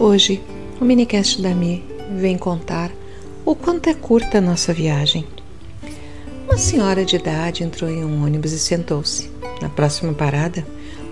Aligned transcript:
Hoje, 0.00 0.40
o 0.80 0.84
minicast 0.84 1.42
da 1.42 1.52
Mi 1.52 1.84
vem 2.12 2.38
contar 2.38 2.92
o 3.44 3.52
quanto 3.52 3.90
é 3.90 3.94
curta 3.94 4.38
a 4.38 4.40
nossa 4.40 4.72
viagem. 4.72 5.26
Uma 6.44 6.56
senhora 6.56 7.04
de 7.04 7.16
idade 7.16 7.64
entrou 7.64 7.90
em 7.90 8.04
um 8.04 8.24
ônibus 8.24 8.52
e 8.52 8.60
sentou-se. 8.60 9.28
Na 9.60 9.68
próxima 9.68 10.12
parada, 10.12 10.64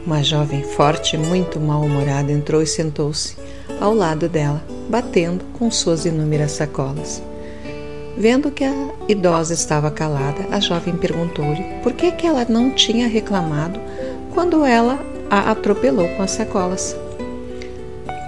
uma 0.07 0.23
jovem 0.23 0.63
forte 0.63 1.19
muito 1.19 1.59
mal-humorada 1.59 2.31
entrou 2.31 2.63
e 2.63 2.67
sentou-se 2.67 3.37
ao 3.81 3.93
lado 3.93 4.29
dela, 4.29 4.65
batendo 4.89 5.45
com 5.55 5.69
suas 5.69 6.07
inúmeras 6.07 6.53
sacolas. 6.53 7.21
Vendo 8.17 8.53
que 8.53 8.63
a 8.63 8.73
idosa 9.09 9.53
estava 9.53 9.91
calada, 9.91 10.47
a 10.53 10.61
jovem 10.61 10.97
perguntou-lhe 10.97 11.65
por 11.83 11.93
que, 11.93 12.13
que 12.13 12.25
ela 12.25 12.47
não 12.49 12.71
tinha 12.71 13.09
reclamado 13.09 13.81
quando 14.33 14.65
ela 14.65 15.05
a 15.29 15.51
atropelou 15.51 16.09
com 16.11 16.23
as 16.23 16.31
sacolas. 16.31 16.97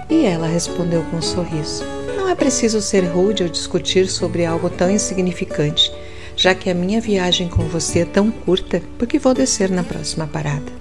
E 0.09 0.25
ela 0.25 0.47
respondeu 0.47 1.03
com 1.03 1.17
um 1.17 1.21
sorriso: 1.21 1.83
Não 2.17 2.27
é 2.27 2.33
preciso 2.33 2.81
ser 2.81 3.01
rude 3.05 3.43
ou 3.43 3.49
discutir 3.49 4.07
sobre 4.07 4.45
algo 4.45 4.69
tão 4.69 4.89
insignificante, 4.89 5.91
já 6.35 6.55
que 6.55 6.69
a 6.69 6.73
minha 6.73 6.99
viagem 6.99 7.47
com 7.47 7.63
você 7.65 7.99
é 7.99 8.05
tão 8.05 8.31
curta, 8.31 8.81
porque 8.97 9.19
vou 9.19 9.33
descer 9.33 9.69
na 9.69 9.83
próxima 9.83 10.25
parada. 10.25 10.71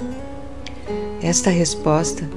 Esta 1.22 1.50
resposta 1.50 2.28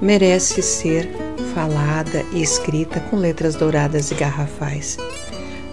merece 0.00 0.62
ser 0.62 1.10
falada 1.52 2.24
e 2.32 2.42
escrita 2.42 3.00
com 3.00 3.16
letras 3.16 3.54
douradas 3.54 4.10
e 4.10 4.14
garrafais. 4.14 4.96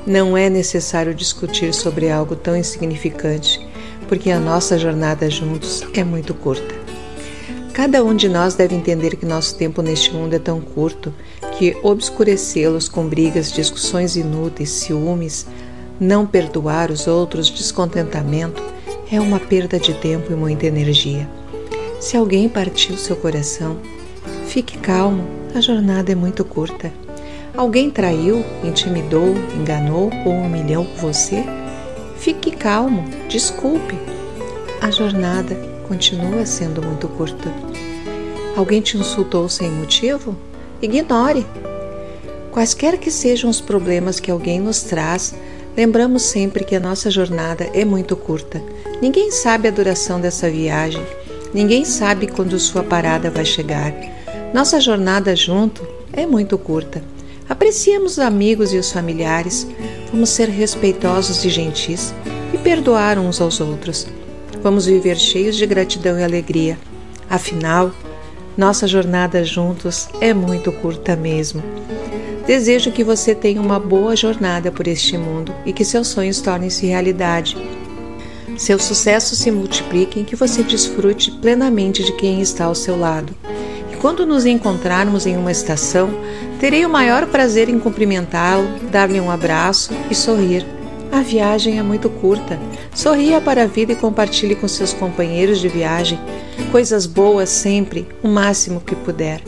Não 0.06 0.36
é 0.36 0.50
necessário 0.50 1.14
discutir 1.14 1.74
sobre 1.74 2.10
algo 2.10 2.36
tão 2.36 2.58
insignificante, 2.58 3.66
porque 4.08 4.32
a 4.32 4.40
nossa 4.40 4.78
jornada 4.78 5.30
juntos 5.30 5.86
é 5.94 6.04
muito 6.04 6.34
curta. 6.34 6.87
Cada 7.78 8.04
um 8.04 8.16
de 8.16 8.28
nós 8.28 8.56
deve 8.56 8.74
entender 8.74 9.18
que 9.18 9.24
nosso 9.24 9.56
tempo 9.56 9.84
neste 9.84 10.12
mundo 10.12 10.34
é 10.34 10.40
tão 10.40 10.60
curto 10.60 11.14
que 11.60 11.78
obscurecê-los 11.84 12.90
com 12.90 13.08
brigas, 13.08 13.52
discussões 13.52 14.16
inúteis, 14.16 14.72
ciúmes, 14.72 15.46
não 16.00 16.26
perdoar 16.26 16.90
os 16.90 17.06
outros, 17.06 17.52
descontentamento, 17.52 18.64
é 19.12 19.22
uma 19.22 19.40
perda 19.40 19.78
de 19.78 19.94
tempo 19.94 20.34
e 20.34 20.36
muita 20.36 20.66
energia. 20.66 21.30
Se 22.00 22.18
alguém 22.18 22.50
partiu 22.50 22.98
seu 22.98 23.16
coração, 23.16 23.78
fique 24.48 24.76
calmo, 24.80 25.24
a 25.54 25.62
jornada 25.62 26.12
é 26.12 26.16
muito 26.16 26.44
curta. 26.44 26.92
Alguém 27.56 27.92
traiu, 27.92 28.44
intimidou, 28.64 29.36
enganou 29.56 30.10
ou 30.26 30.34
humilhou 30.34 30.88
você? 30.98 31.44
Fique 32.18 32.50
calmo, 32.50 33.04
desculpe. 33.30 33.96
A 34.82 34.90
jornada 34.90 35.77
continua 35.88 36.46
sendo 36.46 36.82
muito 36.82 37.08
curta. 37.08 37.54
Alguém 38.56 38.82
te 38.82 38.98
insultou 38.98 39.48
sem 39.48 39.72
motivo? 39.72 40.36
Ignore. 40.82 41.46
Quaisquer 42.52 42.98
que 42.98 43.12
sejam 43.12 43.50
os 43.50 43.62
problemas 43.62 44.20
que 44.20 44.32
alguém 44.32 44.60
nos 44.60 44.82
traz, 44.82 45.36
lembramos 45.76 46.24
sempre 46.24 46.64
que 46.64 46.76
a 46.76 46.80
nossa 46.80 47.12
jornada 47.12 47.70
é 47.74 47.86
muito 47.86 48.16
curta. 48.16 48.62
Ninguém 49.02 49.32
sabe 49.32 49.68
a 49.68 49.72
duração 49.72 50.20
dessa 50.20 50.50
viagem, 50.50 51.04
ninguém 51.54 51.86
sabe 51.86 52.28
quando 52.28 52.60
sua 52.60 52.84
parada 52.84 53.30
vai 53.30 53.46
chegar. 53.46 53.94
Nossa 54.54 54.82
jornada 54.82 55.36
junto 55.36 55.88
é 56.12 56.26
muito 56.26 56.58
curta. 56.58 57.04
Apreciemos 57.48 58.14
os 58.14 58.20
amigos 58.20 58.74
e 58.74 58.78
os 58.78 58.92
familiares, 58.92 59.68
vamos 60.12 60.30
ser 60.30 60.50
respeitosos 60.50 61.46
e 61.46 61.50
gentis 61.50 62.14
e 62.54 62.58
perdoar 62.58 63.20
uns 63.20 63.40
aos 63.40 63.62
outros. 63.62 64.08
Vamos 64.62 64.86
viver 64.86 65.18
cheios 65.18 65.56
de 65.56 65.66
gratidão 65.66 66.20
e 66.20 66.24
alegria. 66.24 66.78
Afinal, 67.30 67.92
nossa 68.58 68.88
jornada 68.88 69.44
juntos 69.44 70.10
é 70.20 70.34
muito 70.34 70.72
curta 70.72 71.16
mesmo. 71.16 71.62
Desejo 72.46 72.92
que 72.92 73.04
você 73.04 73.36
tenha 73.36 73.62
uma 73.62 73.80
boa 73.80 74.16
jornada 74.16 74.72
por 74.72 74.88
este 74.88 75.18
mundo 75.18 75.54
e 75.66 75.74
que 75.74 75.86
seus 75.86 76.08
sonhos 76.08 76.42
tornem-se 76.42 76.86
realidade. 76.86 77.58
Seus 78.58 78.84
sucessos 78.84 79.38
se 79.38 79.52
multipliquem 79.52 80.24
e 80.24 80.26
que 80.26 80.36
você 80.36 80.64
desfrute 80.64 81.30
plenamente 81.32 82.04
de 82.04 82.14
quem 82.14 82.42
está 82.42 82.66
ao 82.66 82.74
seu 82.74 82.98
lado. 82.98 83.36
E 83.94 83.98
quando 83.98 84.26
nos 84.26 84.46
encontrarmos 84.46 85.28
em 85.28 85.38
uma 85.38 85.52
estação, 85.52 86.10
terei 86.60 86.86
o 86.86 86.90
maior 86.90 87.28
prazer 87.28 87.70
em 87.70 87.78
cumprimentá-lo, 87.80 88.68
dar-lhe 88.92 89.20
um 89.22 89.30
abraço 89.30 89.92
e 90.10 90.16
sorrir. 90.16 90.77
A 91.12 91.22
viagem 91.22 91.80
é 91.80 91.84
muito 91.84 92.10
curta. 92.10 92.60
Sorria 92.94 93.40
para 93.40 93.64
a 93.64 93.68
vida 93.68 93.94
e 93.94 93.96
compartilhe 93.96 94.56
com 94.56 94.68
seus 94.68 94.94
companheiros 94.94 95.60
de 95.60 95.68
viagem 95.68 96.20
coisas 96.72 97.06
boas 97.06 97.50
sempre, 97.50 98.08
o 98.22 98.28
máximo 98.28 98.82
que 98.82 98.96
puder. 98.96 99.42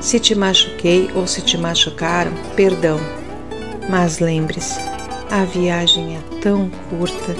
Se 0.00 0.18
te 0.18 0.34
machuquei 0.34 1.10
ou 1.14 1.26
se 1.26 1.42
te 1.42 1.56
machucaram, 1.56 2.32
perdão. 2.56 2.98
Mas 3.88 4.18
lembre-se, 4.18 4.78
a 5.30 5.44
viagem 5.44 6.16
é 6.16 6.40
tão 6.40 6.70
curta. 6.90 7.34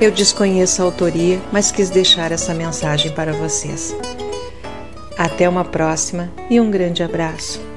Eu 0.00 0.10
desconheço 0.10 0.80
a 0.80 0.84
autoria, 0.84 1.40
mas 1.52 1.70
quis 1.70 1.90
deixar 1.90 2.32
essa 2.32 2.54
mensagem 2.54 3.12
para 3.12 3.32
vocês. 3.32 3.94
Até 5.16 5.48
uma 5.48 5.64
próxima 5.64 6.30
e 6.48 6.58
um 6.60 6.70
grande 6.70 7.02
abraço. 7.02 7.69